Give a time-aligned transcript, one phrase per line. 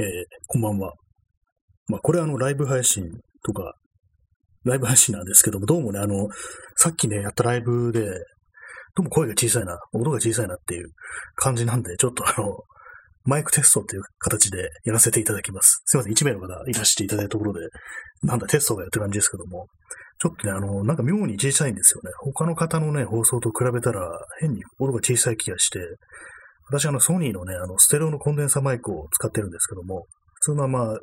[0.00, 0.06] えー、
[0.46, 0.92] こんばんは。
[1.88, 3.02] まあ、これはあの、ライブ配信
[3.44, 3.74] とか、
[4.64, 6.28] ライブ配信なんですけども、どうもね、あの、
[6.76, 8.04] さっきね、やったライブで、
[8.94, 10.90] どうも声が小さいな、音が小さいなっていう
[11.34, 12.58] 感じなんで、ちょっとあの、
[13.24, 15.82] マイクテストっていう形でやらせていただきます。
[15.84, 17.66] すいません、1名の方いらしていただいたところで、
[18.22, 19.66] なんだ、テストがやってる感じですけども、
[20.20, 22.12] ちょっとね、あの、なんか妙に小さいんですよね。
[22.20, 24.08] 他の方のね、放送と比べたら、
[24.38, 25.80] 変に音が小さい気がして、
[26.70, 30.98] 私あのソニーのね、あのステレオのコンデンサマイクを使ってるんですけども、普通のまあ、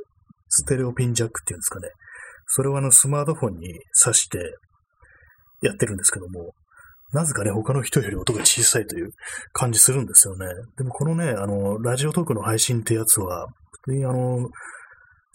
[0.47, 1.89] ステレオピンジャックっていうんですかね。
[2.47, 4.37] それをあのスマートフォンに挿して
[5.61, 6.53] やってるんですけども、
[7.13, 9.09] なぜかね、他の人より音が小さいという
[9.53, 10.47] 感じするんですよね。
[10.77, 13.47] でもこのね、あの、ラジオトークの配信ってやつは、
[13.85, 14.49] 普通にあの、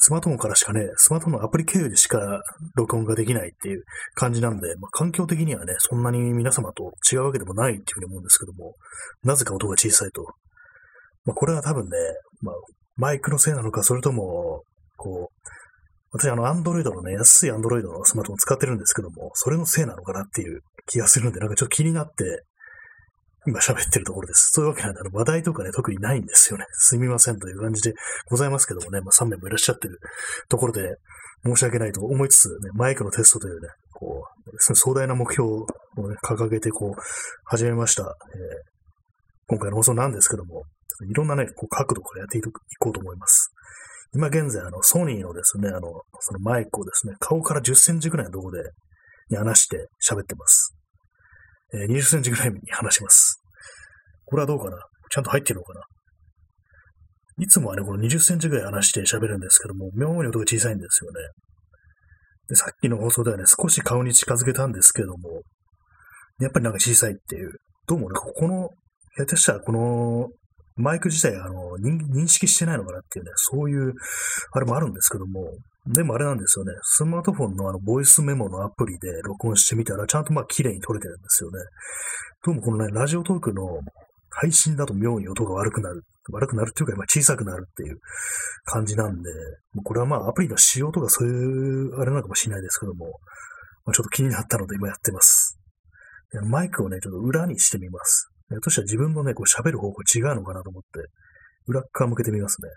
[0.03, 2.43] スマートフォンからしかね、スマートフォンのアプリ経由でしか
[2.75, 8.75] 録音ができないっていう感じなんで、まあ、環境的にはね、そんなに皆様と違うわけでもないっていうふうに思うんですけども、
[9.23, 10.25] なぜか音が小さいと。
[11.27, 11.91] まあ、これは多分ね、
[12.41, 12.55] まあ、
[12.97, 14.63] マイクのせいなのか、それとも、
[14.97, 15.51] こう、
[16.13, 22.45] 私あの、アンドロイドのね、安いアンドロイドのスマートフォン使ってるんですけども、それのせいなのかなっていう気がするんで、なんかちょっと気になって、
[23.47, 24.51] 今喋ってるところです。
[24.53, 26.67] そういうわけなんで、あの、話題とかね、特にないんですよね。
[26.73, 27.95] すみませんという感じで
[28.29, 29.99] ございますけどもね、まあ3名もいらっしゃってる
[30.49, 30.97] ところで、
[31.43, 35.67] 申し訳ないと思いつつ、ね、マイクのテストというね、こう、壮大な目標を
[36.09, 37.01] ね、掲げて、こう、
[37.45, 38.03] 始めました。
[38.03, 38.09] えー、
[39.47, 40.65] 今回の放送なんですけども、
[41.09, 43.55] いろんなね、こう角度からやっていこうと思います。
[44.13, 48.71] 今現在、あの、ソニーのですね、あの、そのマイクをですね、顔から10センチぐらいのところで、
[49.31, 50.75] に離して喋ってます。
[51.75, 53.41] え、20センチぐらいに離します。
[54.25, 54.77] これはどうかな？
[55.11, 55.85] ちゃんと入ってるのかな
[57.39, 61.19] いつもはね、この20センチぐらい離して喋るんですけども、妙に音が小さいんですよね。
[62.49, 65.43] で、さっきの放送ではね、少し顔に近づけたんですけども、
[66.41, 67.53] やっぱりなんか小さいっていう、
[67.87, 68.69] どうもね、ここの、
[69.17, 70.29] 下手したらこの
[70.77, 73.93] マイク自体あの認識してないのかなっていうね、そういう、
[74.53, 75.51] あれもあるんですけども、
[75.87, 81.59] でもあれなんですよね、スマートフォンのあの、ボイスメモのアプリで録音してみたら、ちゃんとまあ綺麗に撮れてるんですよね。
[82.45, 83.81] どうもこのね、ラジオトークの
[84.29, 86.05] 配信だと妙に音が悪くなる。
[86.33, 87.99] 悪くなるっていうか、まあ、小さくなるっていう
[88.65, 89.31] 感じなんで、
[89.83, 93.07] これはまあアプリの仕様とかそういうあれなのかもしれないですけども、
[93.87, 95.59] まあ、ちょっと気になったので今やってます。
[96.45, 98.31] マイクをね、ちょっと裏にしてみます。
[98.63, 100.89] としたら自分のね、こう喋る方向違うのかなと思って、
[101.67, 102.69] 裏側向けてみますね。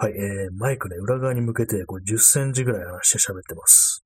[0.00, 4.04] はい、えー、マイクね、裏側に向けて、こう10センチぐらい離して喋ってます。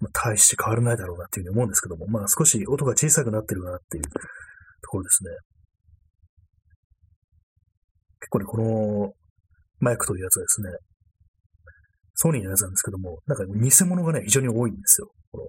[0.00, 4.10] まあ、大して変わらないだろうなっていうふうに思うんですけども、まあ少し音が小さくなってるかなっていうと
[4.90, 5.30] ころですね。
[8.20, 9.12] 結構ね、この
[9.80, 10.68] マイクというやつはですね、
[12.14, 15.08] ソニーのやつなんですけども、なんか偽物がね、非常に多いんですよ。
[15.32, 15.46] この、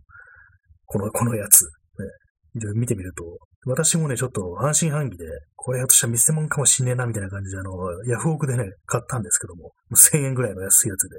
[0.85, 1.65] この、このやつ。
[1.65, 3.25] ね、見てみると、
[3.65, 5.25] 私もね、ちょっと半信半疑で、
[5.55, 7.71] これやとしたら偽物かもしんねえな、みたいな感じで、あの、
[8.05, 11.15] ヤフオクでね、買ったんですけども、1000円ぐらいの安いやつで、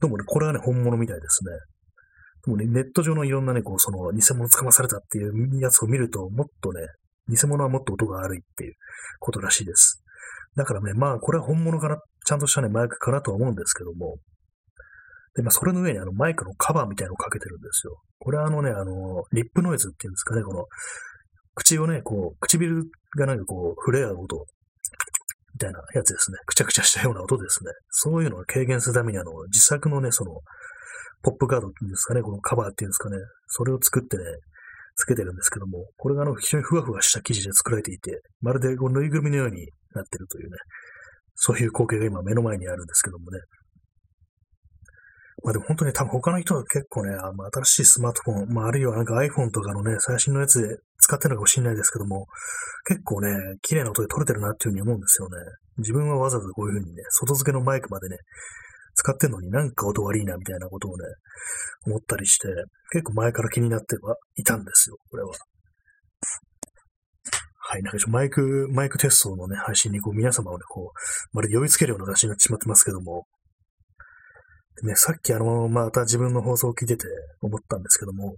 [0.00, 1.50] どうもね、これはね、本物みたいですね。
[2.44, 6.86] でもね、ネット上のいろんなね、こう、その、偽物捕まされたっていうやつを見ると、もっとね、
[7.28, 8.74] 偽物はもっと音が悪いっていう
[9.18, 10.04] ことらしいです。
[10.54, 14.18] だからね、まあ、これは本物から、ちゃんとしたね、マイクかなとは思うんですけども、
[15.34, 17.96] で、まあ、それの上にあの、マイクのカバーみたいなのをかけてるんですよ。
[18.18, 20.64] これはあのね、あの、リップノイズっていうんですかね、この、
[21.54, 22.84] 口をね、こう、唇
[23.18, 24.46] がなんかこう、触れ合う音、
[25.54, 26.38] みたいなやつですね。
[26.46, 27.70] くちゃくちゃしたような音ですね。
[27.90, 30.40] そういうのを軽減するために、あの、自作のね、その、
[31.22, 33.16] ポップガードっていうんですかね、このカバーっていうんですかね、
[33.46, 34.24] それを作ってね、
[34.96, 40.56] つけてるんですけども、これがあの、非常にふわふわした生地で作られていて、まるでこうぬいぐるみのようになってるというね、
[41.34, 43.40] そういう光景が今目の前にあるんですけどもね、
[45.42, 52.26] まあでも本当に多分他の人は結構ね、あの新しいスマートフォン、まああるいはなんか iPhone とかのね、最新のやつで使ってるのかもしれないですけども、
[52.88, 53.28] 結構ね、
[53.60, 55.36] 綺麗な音で撮れてるなっていうふうに思うんですよね。
[55.78, 58.16] 自分はわざわざこういうふうにね、外付けのマイクまでね、
[58.94, 61.04] 使ってんのになんか音悪いなみたいなことをね、
[61.86, 62.48] 思ったりして、
[62.92, 65.30] 結構前から気になってはいたんですよ、これは。
[67.66, 73.26] はい、なんかちょマイク、マイクテストのね、配信にこう皆様をね、こう、まるで呼びつけるような形になってしまってますけども、
[74.82, 77.06] ね、さっきあの、また自分の放送を聞いてて
[77.40, 78.36] 思ったんですけども、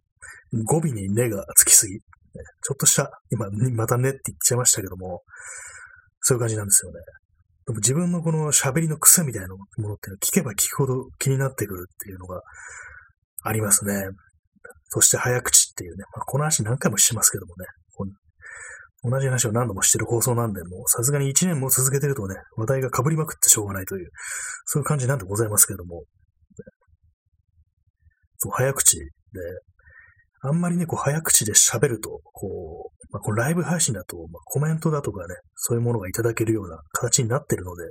[0.65, 2.01] 語尾に根がつきすぎ、
[2.37, 5.23] ちょっとした、今、またねって言っちゃいましたけども、
[6.21, 7.01] そういう感じなんですよね。
[7.67, 12.43] でも自分のこの喋りの癖みたいなものっていうのは聞けば聞くほど気になってくるっていうのが
[13.43, 14.09] ありますね。
[14.89, 17.67] そして早口っていうね、まあ、この話何回もしてますけどもね、
[19.03, 24.11] 同じ話を何度もしてる放送なんで、もうさすがに1年も続けてるとね、話題が被りまくってしょうがないという、
[24.65, 26.03] そういう感じなんでございますけども、
[28.39, 29.05] そう、早口で、
[30.49, 37.85] あんまりね、こう、早口で喋ると、こう、まあ、このライブ配信だと、まあ、コメントだとかね、そういうものがいただけるような形になってるので、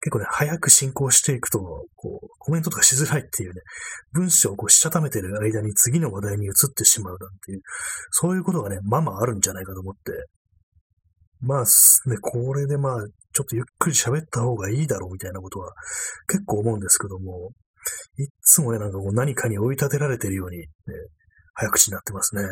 [0.00, 1.58] 結構ね、早く進行していくと、
[1.94, 3.62] こう、コメントとかしづらいっていうね、
[4.12, 7.62] 文章をこう、したためてる間に次の話題に移ってしまうなんていう、
[8.10, 10.12] そういうことがね、まあまああるんじゃないかと思って、
[11.40, 11.64] まあ、
[12.10, 15.72] ね、これでまあ、ちょっとゆっくり喋った方がいいだろうみたいなことは
[16.28, 17.50] 結構思うんですけども、
[18.18, 20.66] いつもね、なんかこう何かに追い立てられてるように、ね、
[21.54, 22.42] 早口になってますね。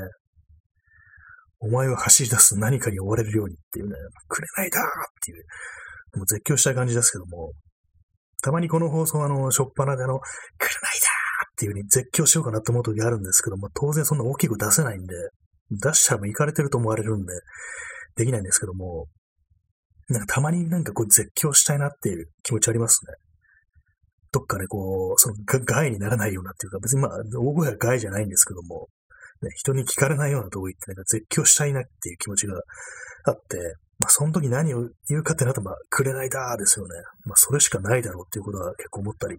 [1.60, 3.94] お前は走り出す何かに追われるようにっていうね、
[4.28, 4.87] くれないだーっ
[5.25, 7.52] ていう、もう絶叫したい感じですけども、
[8.43, 15.14] たまにこの放送はあの、しょっぱなであの、くれないだーっていう風に絶叫しようかなと思う時あるんですけども、当然そんな大きく出せないんで、
[15.70, 17.32] 出したらもう行かれてると思われるんで、
[18.16, 19.06] できないんですけども、
[20.08, 23.14] なんかたまになんかこう絶叫したいなっていう気持ちありますね。
[24.32, 28.88] どっかね、こう、その害にならないようなっていうか、別にまあ、大声は害じゃないんですけども、
[29.43, 32.55] ね、人に聞かれないようなとこ行ってなんか絶叫したいなっていう気持ちが
[33.25, 36.94] あって、まあ、その時何を言うかってなると、まあ、くれないだーですよね。
[37.25, 39.37] まあ、それしかないだろうっていうことは結構思ったり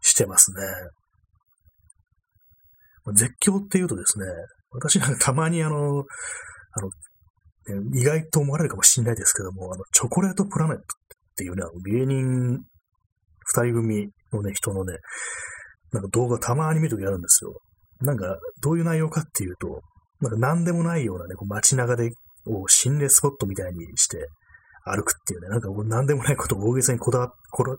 [0.00, 0.62] してますね。
[3.04, 4.26] まあ、絶叫っていうとですね、
[4.70, 6.90] 私なんかたまにあの、あの、
[7.94, 10.84] 意外と思われるかもしれないですけども、あの、チョコレートプラネットっ
[11.36, 12.60] ていうね、あの芸人
[13.46, 14.98] 二人組のね、人のね、
[15.92, 17.54] なんか動画たまに見るときあるんですよ。
[18.00, 19.80] なんか、どういう内容かっていうと、
[20.20, 22.10] なんか何でもないようなね、こう街中で、
[22.48, 24.28] を心霊スポットみたいにして
[24.84, 27.28] 歩くっていうね、なんか何でもないことを大げさにこだ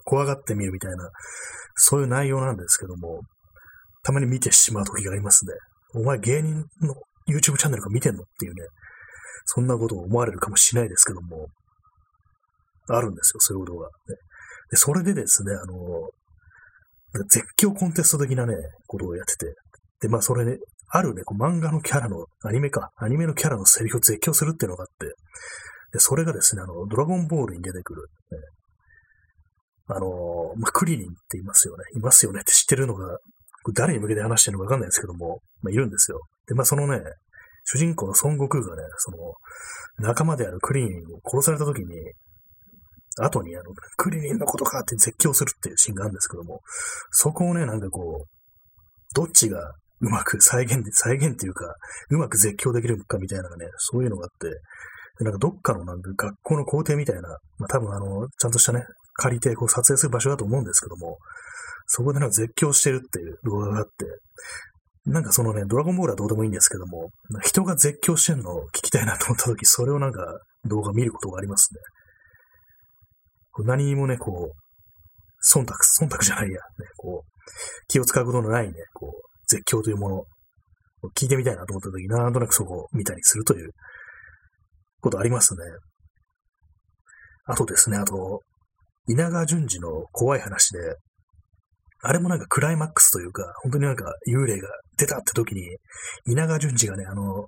[0.03, 1.09] 怖がってみるみたいな、
[1.75, 3.21] そういう内容なんですけども、
[4.03, 5.53] たまに見てしまう時がありますね。
[5.95, 6.95] お前芸人の
[7.29, 8.61] YouTube チャンネルか見てんのっていうね、
[9.45, 11.47] そんなことを思われるかもしれないですけども、
[12.89, 14.15] あるんですよ、そういうことが、ね。
[14.71, 16.09] で、それでですね、あの、
[17.25, 18.53] 絶叫コンテスト的なね、
[18.85, 19.53] ことをやってて、
[20.01, 20.57] で、まあそれね、
[20.89, 25.07] あるね、こう漫画のキャラの、アニメか、アニメのキャラのセリフを絶叫するっていうのがあって、
[25.93, 28.37] で、それがですね、あの、ドラゴンボールに出てくる、ね、
[29.87, 31.83] あの、まあ、クリリンって言いますよね。
[31.95, 32.41] いますよね。
[32.41, 33.17] って知ってるのが、
[33.73, 36.21] 誰に向けて話してるのかわかんないですけども、まあ、いるんですよ。
[36.47, 37.01] で、まあ、そのね、
[37.65, 39.17] 主人公の孫悟空がね、その、
[39.99, 41.87] 仲間であるクリリンを殺された時に、
[43.25, 43.63] 後にあの、
[43.97, 46.61] クリリンのことかって絶叫するっていうシーンがあるんですけども、
[47.11, 49.59] そこをね、なんかこう、どっちが
[50.01, 51.75] うまく再現、再現っていうか、
[52.09, 57.21] うまく絶叫できるかみたいなね、そういうのがあって、なんかどっかのなんか学校の校庭みたいな、
[57.57, 58.83] まあ多分あの、ちゃんとしたね、
[59.15, 61.17] 借りてこう撮影する場所だと思うんですけども、
[61.87, 63.91] そこでなんか絶叫してるっていう動画があって、
[65.09, 67.09] なんかそのね、ドラゴンボールはどうでもいいんですけども、
[67.41, 70.21] 人が絶叫してるのを聞きたいなと思った時、それをなんか
[70.65, 71.79] 動画見ることがありますね。
[73.63, 76.59] 何もね、こう、忖度、忖度じゃないや、ね、
[76.97, 77.41] こう、
[77.87, 80.25] 気を使うことのないね、こう、絶叫というものを
[81.15, 83.71] 聞いてみたいなと思った時、なんとなくそこを見たりするという
[85.01, 85.59] ことありますね。
[87.45, 88.41] あとですね、あと、
[89.07, 90.79] 稲川淳二の怖い話で、
[92.03, 94.67] あれもなんかクライマックスというか、本当になんか幽霊が
[94.97, 95.77] 出たって時に、
[96.25, 97.47] 稲川淳二がね、あの、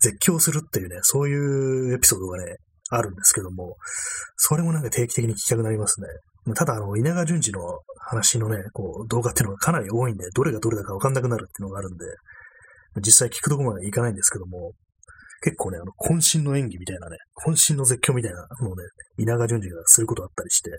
[0.00, 2.56] 絶叫するっていうね、そういうエピソードがね、
[2.90, 3.76] あるんですけども、
[4.36, 6.08] それもなんか定期的に聞きたくなりますね。
[6.54, 7.60] ただ、あの、稲川淳二の
[7.98, 12.04] 話のね、こう、動画っていうのがかなり多いんで、どれがどれだかわかんなくなるっていうのがあるんで、
[13.00, 14.72] 実際聞くとこまでいかないんですけども、
[15.42, 17.16] 結構ね、あの、渾身の演技みたいなね、
[17.46, 18.82] 渾身の絶叫みたいなのをね、
[19.18, 20.70] 稲川淳二がすることあったりして、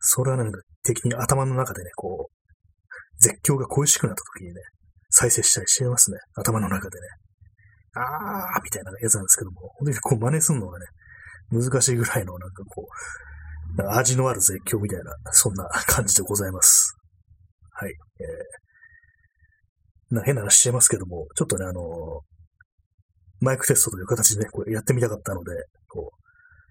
[0.00, 4.60] それはね、なんか的に頭の中でね、こう、絶叫が恋しくなった時にね、
[5.10, 6.18] 再生したりしてますね。
[6.34, 7.06] 頭の中でね。
[7.94, 10.86] あーみたいなやつなんですけども、本当にこう真似するのがね、
[11.50, 12.86] 難しいぐらいのなんかこ
[13.78, 16.96] う、味のある絶叫みたいな、そんな感じでございます。
[17.72, 17.90] はい。
[17.90, 21.84] えー、な変な話してますけども、ちょっとね、あのー、
[23.40, 25.52] マイクテストという形でね、これやってみたかったので、
[25.88, 26.18] こう、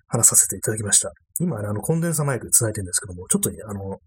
[0.07, 1.11] 話させていただきました。
[1.39, 3.99] 今ね、あの、コンデンサマイク繋いでるんですけども、ちょっとね、あの、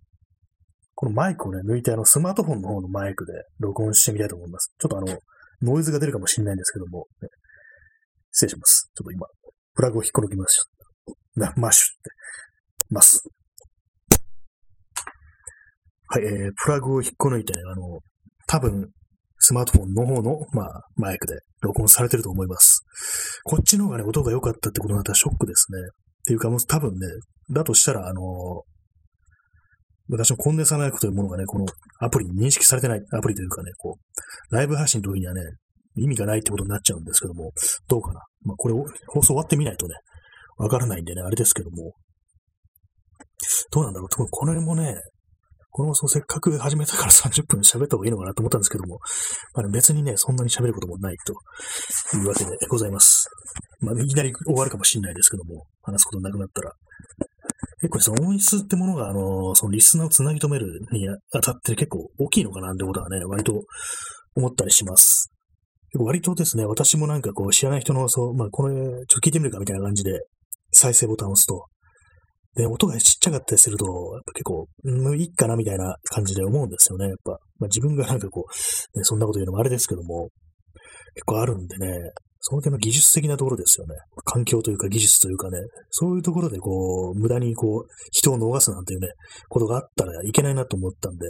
[0.95, 4.75] このマイクをね、抜いて、あの、スマートフォンの方のマイクで録音してみたいと思います。
[4.79, 5.19] ちょっとあの、
[5.63, 7.29] ノイズが出るかもしれないんですけども、ね、
[8.33, 8.91] 失礼します。
[8.95, 9.27] ちょっと今、
[9.81, 10.63] プラグを引っこ抜きまし
[11.37, 11.41] た。
[11.41, 12.11] な、マッシュって。
[12.91, 13.27] ます。
[16.07, 18.01] はい、えー、プラグを引っこ抜いて、あの、
[18.47, 18.91] 多分、
[19.39, 22.83] スマートフォンの方の、まあ、マイクで録音されてると思います。
[23.45, 25.79] こっちの方がね、音が良かったってことになったらショックですね。
[25.79, 25.83] っ
[26.27, 27.07] ていうか、もう多分ね、
[27.51, 28.23] だとしたら、あの、
[30.11, 31.65] 私のコンデンサーマイクというものがね、この
[32.01, 35.41] アプリに認識されてない、アプリというかね、こう、ライブ配信の時にはね、
[35.97, 37.53] 意味がないってことになっちゃうんですけども、
[37.89, 38.21] どうかな？
[38.45, 38.75] まあ、これ
[39.09, 39.95] 放送終わってみないとね、
[40.57, 41.93] わからないんでね、あれですけども、
[43.71, 44.09] どうなんだろう？
[44.31, 44.97] この辺もね、
[45.73, 48.99] この放送せっかく始めたから 30分喋った方がいいのかなと思ったんですけども、
[49.55, 53.29] まあ、ね、別にね、そんなに喋ることもないというわけでございます。
[53.81, 56.73] まあ、いきなり終わるかもしれないですけども、話すことなくなったら。
[57.83, 63.63] 結構その音質ってものが、あの、そのリスナーをつなぎ止めるにあたって結構大きいのかなってことはね、割と
[64.35, 65.31] 思ったりします。
[65.99, 70.21] 割とですね、私もなんかこう知らない人のそう、まあこれ、ちょっと聞いてみるかみたいな感じで、
[70.73, 71.67] 再生ボタンを押すと、
[72.55, 77.33] で、音がちっちゃかったりすると、やっぱ結構、うん、いいかなみたいな感じで思うんですよね、やっぱ。
[77.59, 78.45] まあ、自分がなんかこ
[78.95, 80.31] う、ね、そんなこと言うのもあれですけども、
[81.15, 83.95] 結構あるんでね、その点の技術的なところですよね。
[84.25, 85.59] 環境というか技術というかね、
[85.91, 89.09] そういうところでこう、無駄にこう、人を逃すなんていうね、
[89.49, 91.27] ことがあったらいけないなと思ったんで、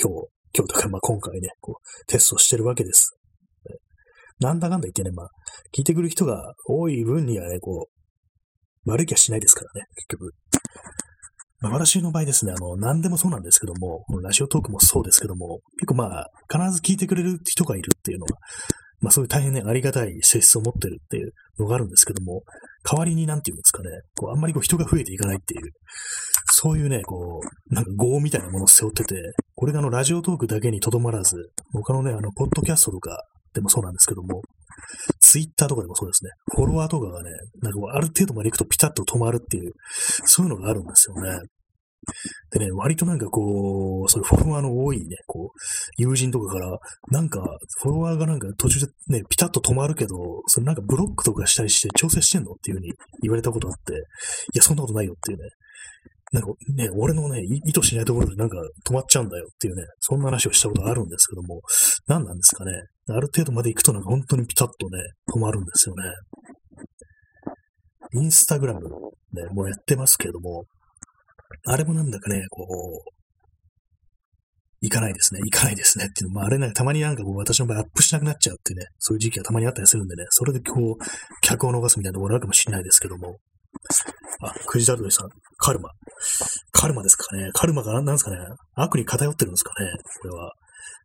[0.00, 3.16] 今日、今日とか、まあ今回ね、こう、テストしてるわけです。
[4.40, 5.28] なんだかんだ言ってね、まあ、
[5.76, 10.34] 聞いてくる人が多い分にはね、こう、悪い気はしないですからね、結局。
[11.60, 18.38] まあ、私の場合ですね、あの、何でもそうなんですけども、このラジオトークもそうですけども、結構まあ、必ず聞いてくれる人がいるっていうのは、
[19.00, 22.42] まあそういう大変ね、ありがたい性質を持ってるっていうのがあるんですけども、
[22.90, 25.60] 代わりになんていうんですかね、こうあんまりこう人が増えていかないっていう、
[26.52, 29.16] そういうね、こう、なんか業みたいなものを背負ってて、
[29.54, 31.36] これがあのラジオトークだけにとどまらず、
[31.72, 33.22] 他のね、あの、ポッドキャストとか
[33.54, 34.42] でもそうなんですけども、
[35.20, 37.30] ツイッターとかでもそうですね、フォロワーとかがね、
[37.62, 39.72] なんかある程度まで行くとピタッと止まるっていう、
[40.24, 41.38] そういうのがあるんですよね。
[42.50, 45.58] でね、割となんかこう、そういうフォロワーの多いね、こう、
[45.96, 46.78] 友人とかから、
[47.10, 47.40] なんか、
[47.82, 53.96] フォロワーがなんか途中でね、ピタッと止まるけど、それなんかブロックとかしたりして調整してんのっていう風に言われたことあって、い
[54.54, 55.44] や、そんなことないよっていうね。
[56.34, 61.60] なんかね、俺のね、意図しないところでなんか止まっちゃうんだよっていうね、そんな話をしたことあるんですけども、
[62.08, 62.72] 何なんですかね。
[63.08, 64.98] ある程度まで行くとなんか本当にピタッとね、
[65.32, 66.02] 止まるんですよね。
[68.14, 70.64] インスタグラムね、もうやってますけれども、
[71.66, 73.10] あれもなんだかね、こう、
[74.80, 81.04] 行かないですね、行かないですねっていうのも、あれね、たまになんかこう私の場合アップしなくなっちゃうっていうね、そういう時期がたまにあったりするんでね、それでこう、
[81.42, 83.38] 客を逃すみたいなところあるかもしれないですけども、
[84.40, 85.28] あ、クジラドリさん、
[85.58, 85.90] カルマ。
[86.72, 87.50] カルマですかね。
[87.52, 88.38] カルマが何ですかね。
[88.74, 89.90] 悪に偏ってるんですかね。
[90.22, 90.52] これは。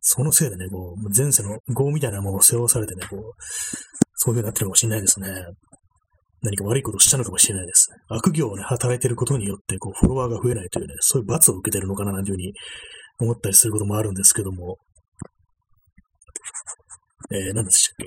[0.02, 3.20] そのせいでね、こう、前世の業みたいなものを背負わされてね、こう、
[4.14, 5.28] そういう風になってるかもしれないですね。
[6.42, 7.88] 何か悪いことをしたのかもしれないです。
[8.08, 12.52] 悪行をね、働いてることによって、こう、フォロワーが増えないというね、そういう罰を受けてるのかな、なんていうふうに
[13.20, 14.78] 思ったりすることもあるんですけども、
[17.32, 18.06] えー、何でしたっ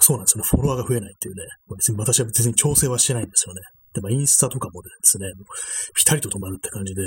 [0.00, 0.48] そうなんですよね。
[0.48, 1.42] フォロワーが増えないっていうね。
[1.76, 3.60] 別に私は別に調整はしてないんですよね。
[3.94, 5.26] で、まあ、インスタとかもですね、
[5.94, 7.02] ピタリと止まるって感じで、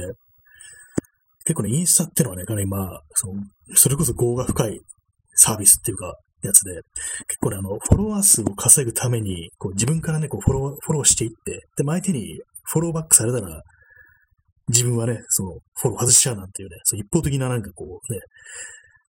[1.45, 3.33] 結構ね、インスタってのはね、かなりまあ、その、
[3.75, 4.79] それこそ業が深い
[5.35, 6.73] サービスっていうか、やつで、
[7.27, 12.39] 結構ね、あの、フォロワー数を稼ぐために、こう自分からね、こうフォロー、フォローしていって、で、相手に
[12.71, 13.61] フォローバックされたら、
[14.67, 18.19] 自分はね、その、フォロー外しちゃうなんていうね、その一方的ななんかこうね、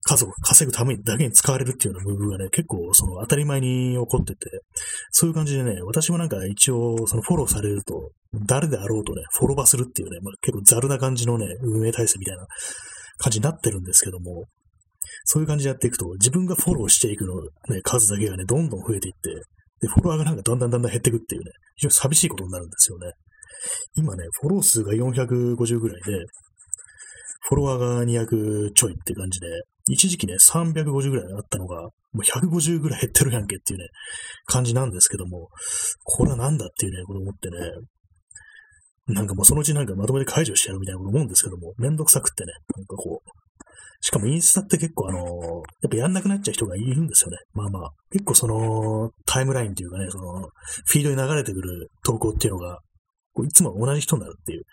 [0.02, 4.40] 数を稼ぐためにだけに使われるっていうような部分がね、結構その当たり前に起こってて、
[5.12, 8.12] そういう感じでね、私もなんか一応そのフォローされると、
[8.46, 12.46] 誰であろうとね、フォロバするっていうね、まあ、結構ザルな感じのね、運営体制みたいな
[13.18, 14.46] 感じになってるんですけども、
[15.26, 17.42] そういう感じでやっていくと、自分がフォローしていくの、
[17.74, 19.30] ね、数だけがね、どんどん増えていって、
[19.82, 23.12] で、フォロワーがなんかだんだんだんだん減っていくっていうね、非常に寂しいことになるんですよね。
[23.96, 26.26] 今ね、フォロー数が450ぐらいで、
[27.48, 29.48] フォロワーが200ちょいって感じで、
[29.90, 33.86] 一時期ね、350ぐらいあったのが、もう150ぐらい減ってるやんけっていうね、
[34.46, 35.50] 感じなんですけども、
[36.04, 37.58] これはなんだっていうね、こと思ってね、
[39.08, 43.30] なんかもうそのうちなんかまとめて解除してやるみたいなこと思うんですけども、めんどくさくってね、なんかこう、
[44.02, 45.24] しかもインスタって結構あの、や
[45.88, 47.38] っぱやんなくなっちゃう人がいるんですよね。
[47.54, 47.92] まあまあ。
[48.12, 50.42] 結構その、タイムラインっていうかね、その、
[50.86, 52.80] フィードに流れてくる投稿っていうのが、
[53.34, 54.66] こういつも同じ人になるっていうよ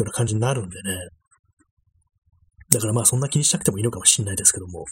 [0.00, 0.96] うな感じになるんでね。
[2.70, 4.84] だからまあそんな気にしなくてもいいのかもしれないですけども。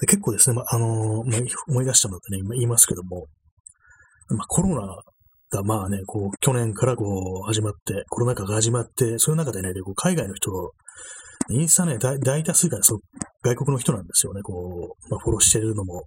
[0.00, 3.26] で結構ですね、まあ、あのまあ、思い出したのでね、今言いますけども、
[4.28, 4.86] まあコロナ
[5.50, 7.04] がまあね、こう、去年からこ
[7.44, 10.50] う、始まって、コロナ禍が始まって、そういう中でね、こう海外の人
[11.50, 13.00] インスタね、大大多数がそ
[13.42, 14.42] 外国の人なんですよね。
[14.42, 16.04] こう、まあ、フォローしてるのも、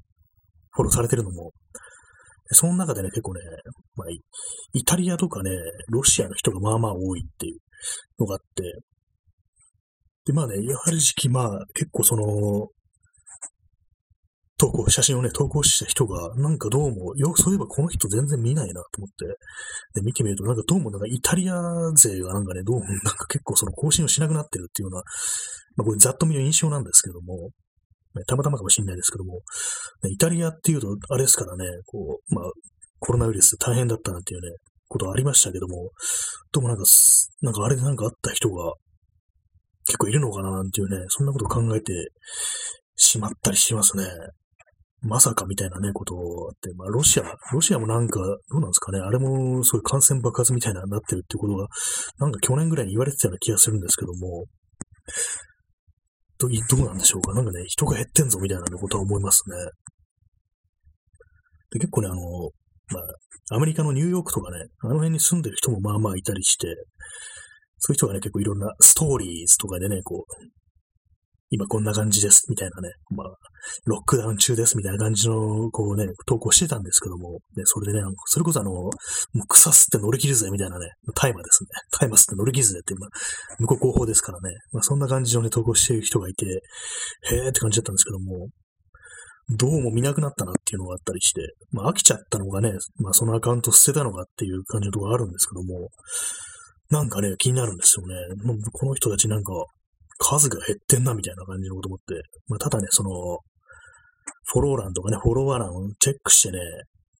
[0.72, 1.52] フォローされてるのも。
[2.52, 3.42] その中でね、結構ね、
[3.96, 4.08] まあ、
[4.74, 5.52] イタリアとかね、
[5.90, 7.60] ロシアの人がまあまあ多いっていう
[8.20, 8.64] のがあって、
[10.27, 12.67] で、まあね、やはり時期、まあ、結構その、
[14.60, 19.25] 投稿、写真をね、投稿した人が、なんかどうも、よ、そういえばこの人全然見ないなと思って、
[19.93, 21.55] で、見てみると、なんかどうもなんかイタリア
[21.96, 25.03] 勢がなんかね、どうもなんか結構その更新をしなくなってるっていうような、
[25.77, 27.51] まあこれざっと見る印象なんですけども、
[28.25, 29.41] たまたまかもしれないですけども、
[30.10, 32.46] イタリアっていうと、あれですからね、こう、まあ、
[33.00, 34.57] コロナウイルス大変だったなんていうね、
[34.89, 35.91] ことありましたけども、
[36.51, 36.84] どうもなんか、
[37.41, 38.74] なんかあれでなんかあった人が、
[39.88, 41.94] 結構いるのかななんていうね、そんなこと考えて
[42.96, 44.06] しまったりしますね。
[45.01, 46.17] まさかみたいなね、ことあ
[46.51, 51.67] って、まあ、ロシア、ロシアもなんか、どうなんですかね、あれもそういう感染爆発みたいなになってるってことが、
[52.17, 54.46] なんか去年ぐらいに言われてたような気がするんですけども、
[56.39, 57.34] どどうなんでしょうか。
[57.34, 59.56] なんかね、人が減ってんぞみたいなことは思いますね。
[61.72, 62.15] で結構ね、あの、
[62.89, 66.67] まあ、アメリカのニューヨークとかね、あの辺に住んでる人もまあまあいたりして、
[67.79, 70.57] そういう人がね、結構いろんなストーリーズとかでね、こう、
[71.50, 73.27] 今こんな感じです、みたいなね、まあ、
[73.86, 78.91] ロックダウン中です、みたいな感じの、こうね、投稿してたんですけども、ね、それでね、それこそあの、もう
[79.48, 81.69] 草吸って乗り切るぜ、みたいなね、大麻ですね。
[81.98, 83.10] 大麻吸って乗り切るぜって、まあ、
[83.60, 86.46] 向こう広報ですからね、まあ、そんな感じのね、投稿してる人がいて、
[87.31, 88.50] へーって感じだったんですけども、
[89.50, 91.39] どうも見なくなったなっていうのがあったりして、
[91.72, 95.88] まあ飽きちゃったのがね、まあそのアカウント捨てたのかっていう感じのところがあるんですけども、
[96.89, 98.15] なんかね、気になるんですよね。
[98.72, 99.53] この人たちなんか、
[100.20, 103.10] 数が減ってんなみたいな感じのこと思って、まあ、ただね、その、
[104.50, 106.60] フォロー欄とかね、フォロワー欄をチェックしてね、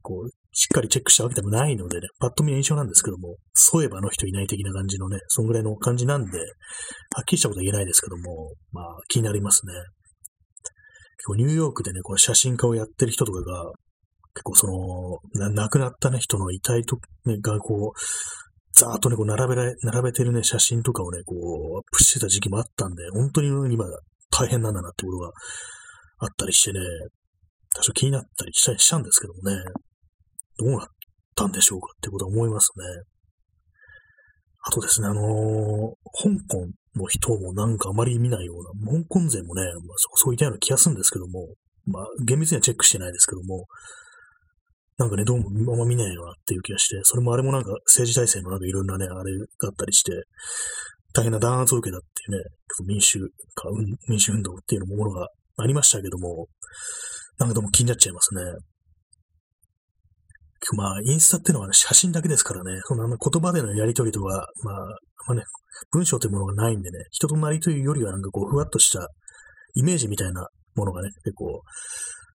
[0.02, 9.74] こう、しっかりチェックしたわけでもないのでね、パッと見の印象なんですけども、そういえばあの人いない的な感じのね、そんぐらいの感じなんで、はっきりしたことは言えないですけども、まあ気になりますね。
[11.18, 13.72] 結構ニューヨークでね、こう写真家をやってる人とかが、
[14.34, 18.00] 結構その、亡くなったね、人の遺体と、ね、がこう、
[18.78, 23.86] ざーっとね、こう並べられ、並べてるね、写真とかをね、こう、アップしてた時期もあったんで、本当に今
[24.30, 25.32] 大変なんだなってことが
[26.20, 26.80] あったりしてね、
[27.76, 29.64] 多少気になったりしたしたんですけどもね、
[30.60, 30.88] どうなっ
[31.36, 32.84] たんでしょうかってことは思いますね。
[34.64, 35.24] あとですね、あのー、
[36.14, 39.74] 香港の人もなんかあまり見ないような、香港勢もね、まあ、
[40.16, 41.48] そういったような気がするんですけども、
[41.86, 43.66] まあ、厳密にはチェックしてないですけども、
[44.98, 50.12] なんかね、どうもあんま見ないよなっていう気がして、それもあれもなんか政治体制のなんかいろんなね、あれがあったりして、
[51.14, 52.44] 大変な弾圧を受けたっていうね、
[52.88, 53.20] 民主
[53.54, 53.70] か、
[54.08, 55.28] 民主運動っていうものが
[55.58, 56.48] ありましたけども、
[57.38, 58.42] なんかでも気になっちゃいますね。
[60.76, 64.76] まあ、インスタっていうのは、ね、写真だけですからね、そのあの言葉でのやりとりとか、まあ、
[65.28, 65.44] まあね、
[65.92, 69.08] 文章というものがないんでね、人となりというよりはなんかこう、ふわっとした
[69.76, 71.62] イメージみたいなものがね、結構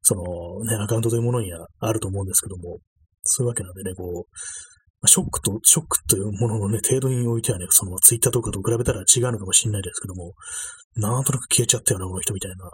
[0.01, 0.23] その
[0.65, 2.79] ね、アカウントというものにはあると思うんですけども、
[3.23, 10.33] そういうわけなんでね、こう、ショックと、ショックというもののね、程度においてはね、そのツイッターとかと比べたら違うのかもしれないですけども、
[10.95, 12.69] なんとなく消えちゃったような、この人みたいな、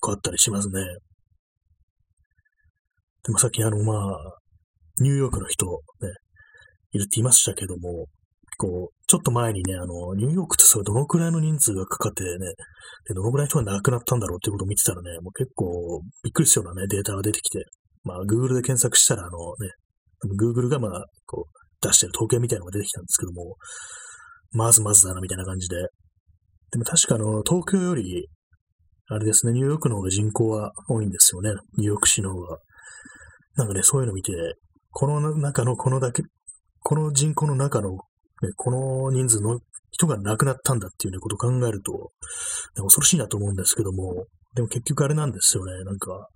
[0.00, 0.80] こうあったりしますね。
[3.24, 4.38] でもさっきあの、まあ、
[5.00, 5.72] ニューヨークの人、ね、
[6.92, 8.06] いるって言いましたけども、
[8.60, 12.28] こう、ちょっと前にね、あの、ニューヨークってそれどのくらいの人数がかかってね、
[13.08, 17.64] でどのくらい人が亡くなったんだろうっていうことを見てたらね、もう結構びっくりするようなね、データが出てきて、
[18.04, 19.72] まあ、Google で検索したら、あのね、
[20.36, 23.56] Google がまあ、こう、出してる統計みたいなのが出てきたんですけども、
[24.52, 25.76] まずまずだな、みたいな感じで。
[26.72, 28.28] でも確かあの、東京より、
[29.08, 31.50] あれですね、ニューヨークの方が人口は多いんですよね。
[31.78, 32.58] ニューヨーク市の方が。
[33.56, 34.32] なんかね、そういうの見て、
[34.92, 36.22] この中のこのだけ、
[36.82, 37.98] この人口の中の
[38.42, 46.28] ね、この人数の人が亡くなったんだっていうね、ことを考えると、ね、恐ろしいなと思うんですけども、でも結局あれなんですよね、なんか、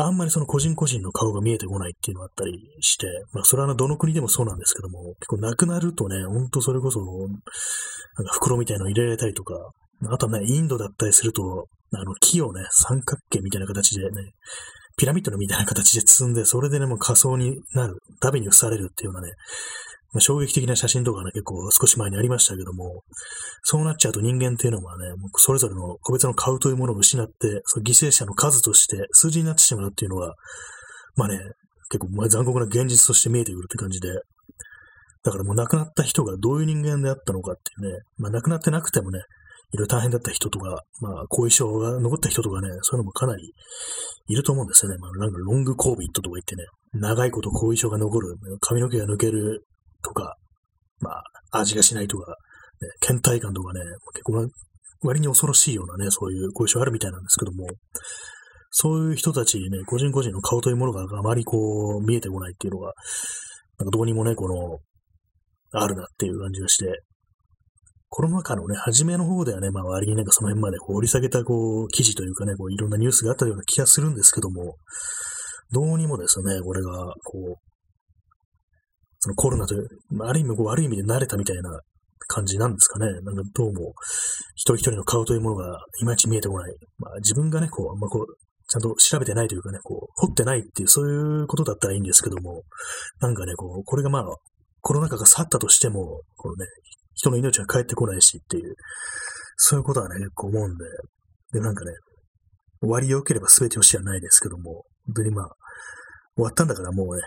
[0.00, 9.54] あんまりその個人個人の顔が見えてこないっていうのがあったりして、まあそれはどの国でもそうなんですけども、結構亡くなるとね、ほんとそれこそ、なんか袋みたいの入れられたりとか、
[10.10, 14.10] あとね、インドだったりすると、あの木をね、三角形みたいな形でね、
[14.96, 19.34] ピラミッドのみたいな形で積んで、それでね、もう仮想になる、ダビに付されるっていうようなね、
[20.12, 23.02] まあ、衝撃的な写真とかね、結構少し前にありましたけども、
[23.62, 25.04] そうなっちゃうと人間っていうのはね、
[25.36, 30.34] それぞれの個別の顔というものを失って、その犠牲者の数として数字になってしまうっていうのは、
[31.16, 31.38] まあね、
[31.90, 34.08] 結構残酷な現実として見えてくるって感じで、
[35.24, 39.20] だからもう亡くなった人がどういう人間であったのかっていうね、まあ亡くなってなくてもね、
[39.72, 43.52] いろいろ大変だった人とか、まあ後遺症が残った人とかね、そういうのもかなり
[44.28, 44.98] いると思うんですよね。
[44.98, 49.64] まあなんかロングコービットとか言ってね、長いこと後遺症が残る、髪の毛が抜ける
[50.02, 50.36] とか、
[51.00, 51.22] まあ、
[51.60, 52.36] 味がしないとか、
[52.80, 53.80] ね、倦怠感とかね、
[54.14, 54.48] 結構
[55.02, 57.66] 割に恐ろしいようなね、そういう後遺症あるみたいなんですけども、
[58.70, 62.92] そういう人たちね、個人個人の顔というものがあまりこう、見えてこないっていうのが、
[63.78, 64.78] なんかどうにもね、この、
[65.70, 67.02] あるなっていう感じがして、
[68.10, 74.76] コロナ禍のね、初めの方ではね、まあ割になんかその辺までこう掘り下げたこう、記事というかね、こういろんなニュースがあったような気がするんですけども、
[75.70, 76.90] どうにもですね、これが、
[77.22, 77.67] こう、
[79.20, 79.88] そのコロナという、
[80.22, 81.80] ある意味悪い意味で慣れたみたいな
[82.28, 83.06] 感じなんですかね。
[83.06, 83.94] なんかどうも、
[84.54, 86.74] 一人一人の顔というものがいまいち見えてこない。
[86.98, 88.26] まあ自分がね、こう、あんまこう、
[88.70, 92.62] ちゃんと調べてないというかね、こう、掘ってないっていう、そういうことだったらいいんですけども、
[93.20, 94.24] なんかね、こう、これがまあ、
[94.82, 96.66] コロナ禍が去ったとしても、このね、
[97.14, 98.74] 人の命が返ってこないしっていう、
[99.56, 100.84] そういうことはね、結構思うんで、
[101.54, 101.92] で、なんかね、
[102.80, 105.48] 終わり良ければ全て良しじゃないですけども、本当にまあ、
[106.36, 107.22] 終わったんだからもうね、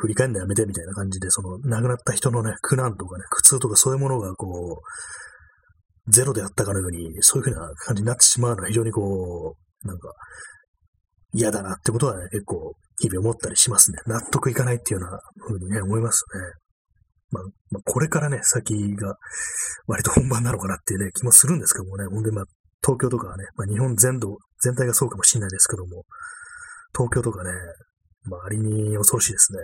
[0.00, 10.12] 振り返るのやめてみたいな感じで、その亡くなった人のね、苦難とかね、苦痛とかそういうものがこう、ゼロであったかのように、そういう風な感じになってしまうのは非常にこう、なんか、
[11.32, 13.98] 嫌だなってことはね、結構、日々思ったりしますね。
[14.06, 16.40] 納得いかないっていうような風にね、思いますね。
[17.30, 19.16] まあ、まあ、これからね、先が
[19.86, 22.44] 割と本番なのかなっていうね、気もするんですけどもね、ほんでまあ、
[22.82, 26.04] 東京とかはね、まあ、日本全土、全体がそうかもしれないですけども、
[26.92, 27.50] 東京とかね、
[28.24, 29.58] まあ、ありに恐ろしいですね。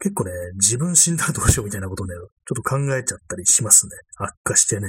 [0.00, 3.92] 結構ね、自分死んだらどうしようみたいなことをね、ちょっと考えちゃったりしますね。
[4.16, 4.88] 悪化してね。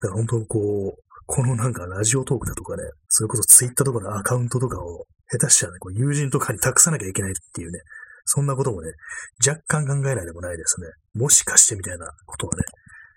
[0.00, 7.80] だから本当こう、このなんかラジオトークだとかね、それこそツイッターとかのアカウントとかを下手したらね、こう友人とかに託さなきゃいけないっていうね、
[8.24, 8.92] そんなこともね、
[9.46, 10.88] 若干考えないでもないですね。
[11.14, 12.62] もしかしてみたいなことはね、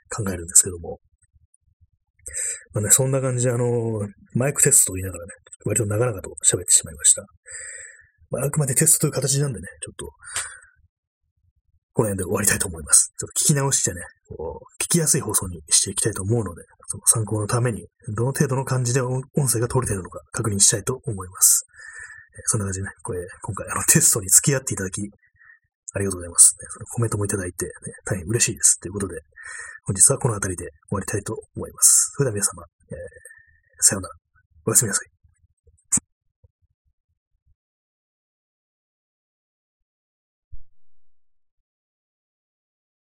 [0.10, 1.00] 考えるんですけども。
[2.74, 3.68] まあね、そんな感じであの、
[4.34, 5.32] マイクテストを言いながらね、
[5.66, 7.26] 割と長々と喋ってしまいました。
[8.30, 10.10] まあ、あくまでテストという形なんでね、ちょっと、
[12.02, 13.14] この辺で終わりたいと思います。
[13.14, 17.86] ちょっと聞き直してね、こう聞きやすい放送にしていきたいと思うので、その参考のために、
[18.18, 21.68] どの程度の感じで音声が取れているのか確認したいと思います。
[22.34, 25.02] えそんな感じでね、これ、今回あのテストに付き合っていただき、
[25.94, 26.56] ありがとうございます。
[26.58, 27.72] そのコメントもいただいて、ね、
[28.04, 28.80] 大変嬉しいです。
[28.80, 29.22] ということで、
[29.86, 32.14] 本日はこの辺りで終わりたいと思います。
[32.18, 32.98] それでは皆様、えー、
[33.78, 34.16] さようなら。
[34.66, 35.21] おやすみなさい。